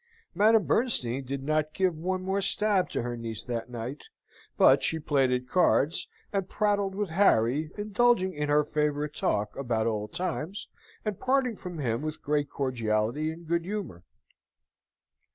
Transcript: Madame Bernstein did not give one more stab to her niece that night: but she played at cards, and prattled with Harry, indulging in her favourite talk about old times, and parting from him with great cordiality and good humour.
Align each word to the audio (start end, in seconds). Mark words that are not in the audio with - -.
Madame 0.33 0.63
Bernstein 0.65 1.23
did 1.23 1.43
not 1.43 1.75
give 1.75 1.95
one 1.95 2.23
more 2.23 2.41
stab 2.41 2.89
to 2.89 3.03
her 3.03 3.15
niece 3.15 3.43
that 3.43 3.69
night: 3.69 4.01
but 4.57 4.81
she 4.81 4.97
played 4.97 5.31
at 5.31 5.47
cards, 5.47 6.07
and 6.33 6.49
prattled 6.49 6.95
with 6.95 7.11
Harry, 7.11 7.69
indulging 7.77 8.33
in 8.33 8.49
her 8.49 8.63
favourite 8.63 9.13
talk 9.13 9.55
about 9.55 9.85
old 9.85 10.11
times, 10.11 10.67
and 11.05 11.19
parting 11.19 11.55
from 11.55 11.77
him 11.77 12.01
with 12.01 12.19
great 12.23 12.49
cordiality 12.49 13.29
and 13.29 13.45
good 13.47 13.63
humour. 13.63 14.03